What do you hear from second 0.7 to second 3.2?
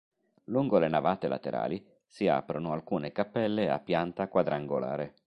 le navate laterali, si aprono alcune